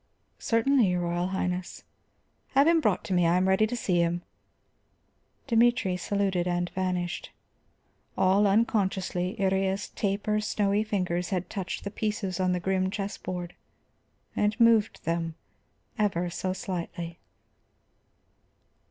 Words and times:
"Certainly, 0.39 0.87
your 0.87 1.01
Royal 1.01 1.27
Highness." 1.27 1.83
"Have 2.55 2.65
him 2.65 2.81
brought 2.81 3.03
to 3.03 3.13
me; 3.13 3.27
I 3.27 3.37
am 3.37 3.47
ready 3.47 3.67
to 3.67 3.75
see 3.75 3.99
him." 3.99 4.23
Dimitri 5.45 5.95
saluted 5.95 6.47
and 6.47 6.71
vanished. 6.71 7.29
All 8.17 8.47
unconsciously, 8.47 9.35
Iría's 9.37 9.89
taper, 9.89 10.41
snowy 10.41 10.83
fingers 10.83 11.29
had 11.29 11.51
touched 11.51 11.83
the 11.83 11.91
pieces 11.91 12.39
on 12.39 12.51
the 12.51 12.59
grim 12.59 12.89
chess 12.89 13.19
board, 13.19 13.53
and 14.35 14.59
moved 14.59 15.03
them 15.05 15.35
ever 15.99 16.31
so 16.31 16.51
slightly. 16.51 17.19